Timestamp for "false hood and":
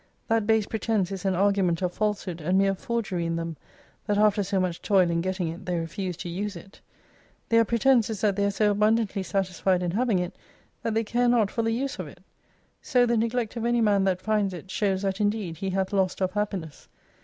1.93-2.57